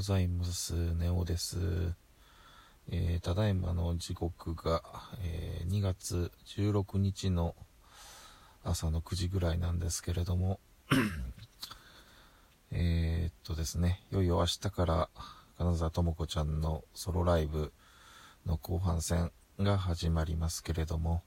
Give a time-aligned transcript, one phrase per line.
[0.00, 0.94] ございます。
[0.94, 1.58] ネオです。
[2.90, 4.82] えー、ただいまの時刻が、
[5.22, 7.54] えー、2月16日の
[8.64, 10.58] 朝の9時ぐらいなんですけれども、
[12.72, 15.10] えっとですね、いよいよ明日から
[15.58, 17.70] 金沢智子ちゃんのソロライブ
[18.46, 21.22] の後半戦が始まりますけれども、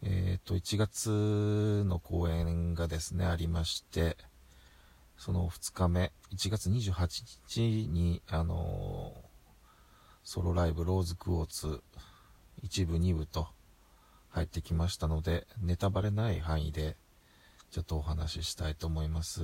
[0.00, 4.16] えっと、1月の公演がですね、ありまして、
[5.16, 7.06] その2日目、1月28
[7.48, 9.26] 日に、あのー、
[10.24, 11.82] ソロライブローズクォーツ
[12.64, 13.48] 1部2部と
[14.30, 16.96] 入ってきましたので、ネタバレない範囲で
[17.70, 19.42] ちょっとお話ししたいと思います。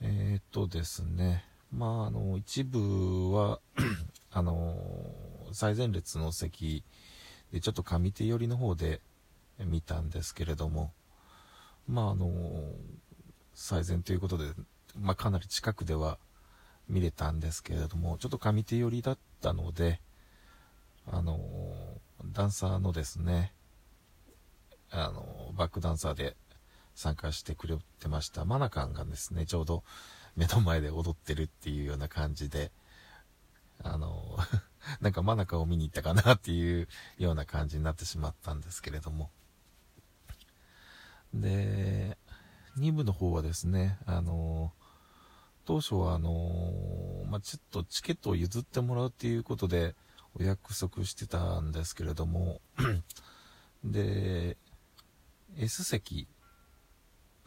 [0.00, 3.60] えー、っとですね、まあ、あの、一部は
[4.30, 4.76] あの、
[5.52, 6.84] 最前列の席
[7.52, 9.00] でちょっと上手寄りの方で
[9.58, 10.92] 見たんですけれども、
[11.88, 12.30] まあ、あの
[13.56, 14.44] 最善ということで、
[15.00, 16.18] まあ、かなり近くでは
[16.88, 20.00] 見れたんですけれども、ちょっと上手寄りだったので、
[21.10, 21.40] あの
[22.32, 23.54] ダンサーのですね、
[24.90, 26.36] あのバックダンサーで
[26.94, 29.82] 参加してくれてましたマナカンがですね、ちょうど
[30.36, 32.70] 目の前で踊ってるっていうような感じで、
[33.82, 34.38] あの
[35.00, 39.30] なんかマナカを見に行ったかなっていうような感じになってしまったんですけれども。
[41.32, 42.18] で、
[42.78, 44.72] 2部の方はですね、あの
[45.64, 46.30] 当初はあの
[47.28, 49.94] まあ、ちょっとチケットを譲ってもらうっていうことで
[50.38, 52.60] お約束してたんですけれども
[53.84, 54.56] で、
[55.58, 56.28] S 席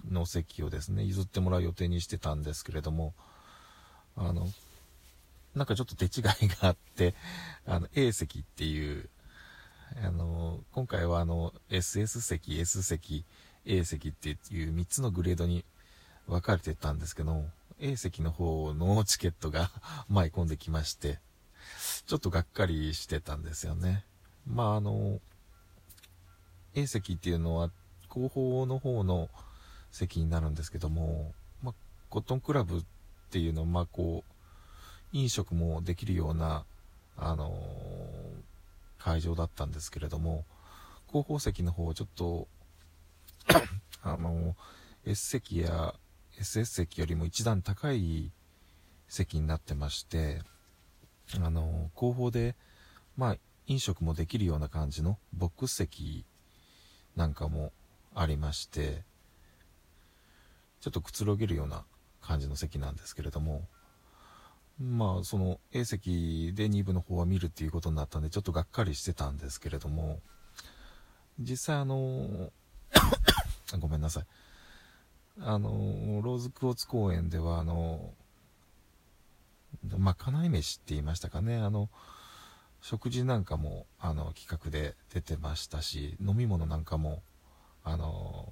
[0.09, 3.13] の席をですね、譲ってもらう予定にしてたんですけれども、
[4.15, 4.47] あの、
[5.55, 7.15] なんかちょっと手違いがあって、
[7.65, 9.09] あの、A 席っていう、
[10.03, 13.25] あの、今回はあの、SS 席、S 席、
[13.69, 15.63] A 席っていう3つのグレードに
[16.27, 17.45] 分かれてたんですけど、
[17.79, 19.69] A 席の方のチケットが
[20.09, 21.19] 舞い込んできまして、
[22.07, 24.05] ちょっとがっかりしてたんですよね。
[24.47, 25.21] まああの、
[26.73, 27.71] A 席っていうのは
[28.07, 29.29] 後方の方の
[29.91, 31.75] 席になるんですけども、まあ、
[32.09, 32.83] コットンクラブっ
[33.29, 34.33] ていうのは、まあこう、
[35.11, 36.65] 飲食もできるような、
[37.17, 40.43] あのー、会場だったんですけれども、
[41.05, 42.47] 後方席の方ちょっと
[44.01, 44.55] あの、
[45.05, 45.95] S 席や
[46.39, 48.31] SS 席よりも一段高い
[49.07, 50.41] 席になってまして、
[51.35, 52.55] あの、後方で、
[53.17, 56.25] まあ、飲食もできるような感じのボックス席
[57.15, 57.71] なんかも
[58.15, 59.03] ありまして、
[60.79, 61.83] ちょっとくつろげるような
[62.21, 63.67] 感じの席なんですけれども、
[64.79, 70.21] まあ、その A 席で2部の方は見るっていうことになったんで、ちょっとがっかりしてたんですけれども、
[71.37, 72.51] 実際あの、
[73.77, 74.25] ごめんなさい。
[75.41, 75.69] あの、
[76.21, 78.13] ローズクォーツ公園では、あの、
[79.97, 81.89] まかない飯って言いましたかね、あの、
[82.81, 87.21] 食事なんかも、あの、企画で出てましたし、飲み物なんかも、
[87.83, 88.51] あの、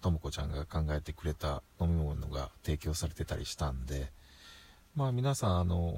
[0.00, 4.12] ともこちゃんが考えてくれた飲み物が提供されてたりしたんで、
[4.94, 5.94] まあ皆さん、あの、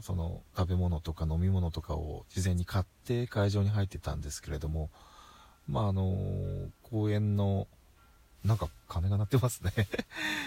[0.00, 4.90] その食べ物とか飲み物とかを事前に買って会場に入ってたんですけれども、
[5.68, 6.16] まああの、
[6.82, 7.68] 公園の
[8.44, 9.72] なんか鐘が鳴ってますね。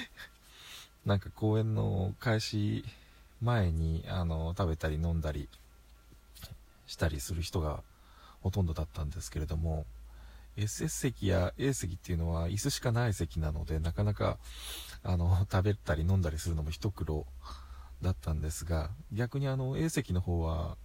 [1.05, 2.85] なんか公演の開始
[3.41, 5.49] 前に、あの、食べたり飲んだり
[6.87, 7.83] したりする人が
[8.41, 9.85] ほとんどだったんですけれども、
[10.57, 14.37] SS 席や A 席っていうのは椅子しかない席なので、なかなか、
[15.03, 17.25] あの、食べたり飲んだりするのも一苦労
[18.01, 20.77] だったんですが、逆にあの、A 席の方は、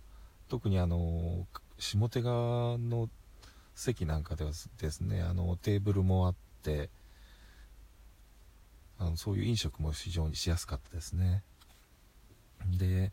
[0.48, 1.46] 特にあの、
[1.78, 3.08] 下手側の
[3.74, 6.90] 席なんかではですね、あの、テーブルもあって、
[8.98, 11.42] あのそういう飲食も非常にしやすかったですね。
[12.76, 13.12] で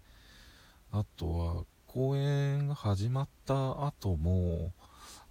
[0.91, 4.73] あとは公演が始まった後も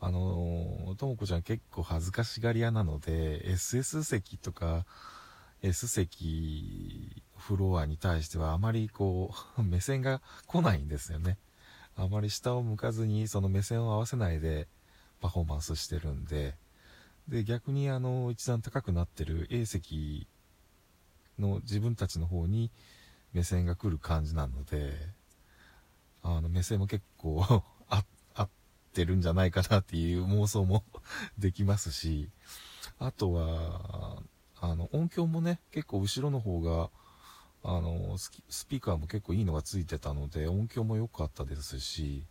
[0.00, 4.86] あのともこちゃん結構恥ずかしがり屋なので SS 席とか
[5.62, 11.38] S 席フロアに対してはあまりこう 目線が来ないんですよね。
[11.96, 14.68] あまり下を向かずにその目線を合わせないで
[15.20, 16.56] パフォーマンスしてるんで。
[17.28, 20.26] で逆にあの一段高くなってる A 席
[21.38, 22.70] の自分たちの方に
[23.32, 24.92] 目線が来る感じなので、
[26.22, 27.44] あの、目線も結構、
[28.34, 28.48] 合っ
[28.92, 30.84] てるんじゃないかなっていう妄想も
[31.38, 32.30] できますし、
[32.98, 34.22] あとは、
[34.60, 36.90] あの、音響もね、結構後ろの方が、
[37.64, 42.26] あの、スピーカーも結構いいのがついてたので、音響も良かったですし、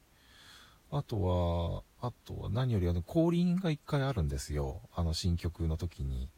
[0.91, 4.81] あとは、あとは何よりあの、降臨が一回あるんですよ。
[4.93, 6.29] あの、新曲の時に。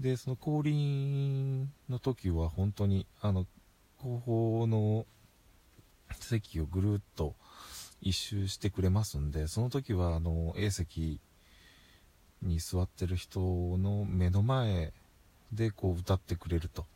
[0.00, 1.51] で、その降臨
[1.92, 3.46] の時は本当に、あの、
[3.98, 5.06] 後方の
[6.18, 7.36] 席をぐるっと
[8.00, 11.20] 一周してくれますんで、その時は、あの、A 席
[12.40, 14.92] に座ってる人の目の前
[15.52, 16.86] でこう歌ってくれると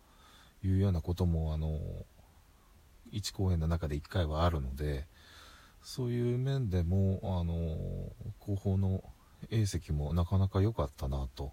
[0.65, 1.79] いうようなことも、あの、
[3.13, 5.07] 1公演の中で1回はあるので、
[5.83, 9.05] そういう面でも、あの、後方の
[9.51, 11.53] A 席もなかなか良かったなと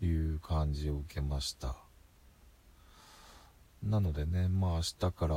[0.00, 1.83] いう感じを受けました。
[3.84, 5.34] なのでね、まあ明日から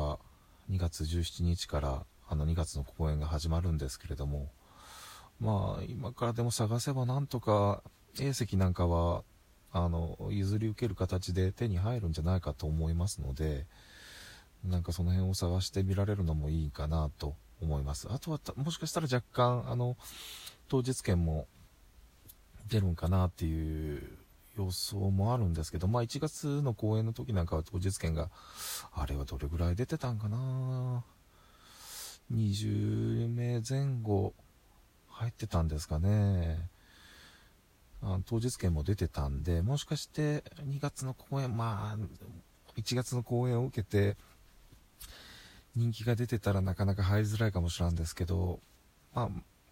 [0.72, 4.50] 2月17日からあの2月の公演が始まるんですけれども、
[5.40, 7.84] まあ今からでも探せばなんとか
[8.20, 9.24] A 席なんかは
[9.72, 13.66] あの譲り受ける形で手に入るんじゃないかと思いますので、
[14.64, 18.08] なんかその辺を探してみられるのもいいかなと思います。
[18.10, 19.98] あとはもしかしたら若干あの
[20.70, 21.48] 当日券も
[22.70, 24.04] 出るんかなっていう
[24.58, 28.30] 予想もあるんですけど、まあ1月の公演の時なんかは当日券が、
[28.94, 31.04] あれはどれぐらい出てたんかな
[32.34, 34.34] 20名前後
[35.10, 36.70] 入ってたんですかね。
[38.02, 44.18] あ当日券も出てたんで、もしかして2月の公演、まあ、1月の公演を受けて、
[45.76, 48.60] 人気が出てたらなかなか入りづらいかもしれんですけど、
[49.14, 49.30] まあ、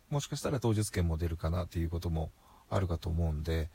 [0.09, 2.31] もしかしたら当日券も出るかなっていうことも
[2.69, 3.69] あるかと思うんで、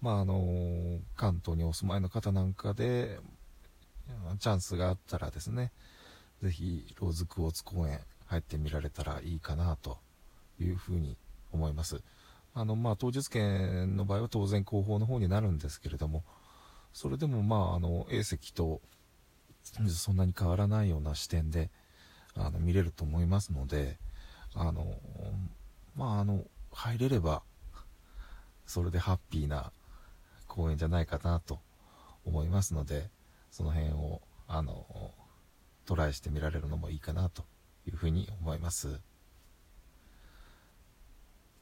[0.00, 3.18] まああの関東にお住まいの方なんかで、
[4.38, 5.72] チャンスがあったらですね、
[6.42, 9.98] ぜひローズクォーツ公園入ってみられたらいいかなと
[10.60, 11.16] いうふうに
[11.52, 12.02] 思います。
[12.54, 16.24] あの、まあ、当日券の場合は当然後方の方になるんですけれども、
[16.92, 18.80] それでもまあ、あの、A 席と
[19.62, 21.70] そんなに変わらないような視点で、
[22.34, 23.98] あの、見れると思いますので、
[24.54, 24.94] あの、
[25.96, 27.42] まあ、あの、入れれば、
[28.66, 29.72] それでハッピーな
[30.58, 31.60] 公演じゃないかなと
[32.24, 33.10] 思いますので、
[33.52, 34.84] その辺を、あの、
[35.86, 37.44] トライしてみられるのもいいかなと
[37.86, 38.98] いうふうに思います。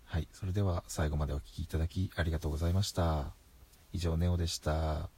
[0.07, 0.29] はい。
[0.33, 3.35] それでは最後までお聴きいただきありがとうございました。
[3.93, 5.16] 以上、ネオでした。